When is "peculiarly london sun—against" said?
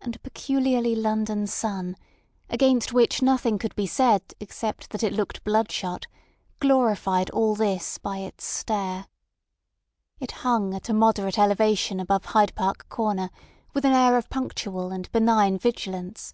0.20-2.94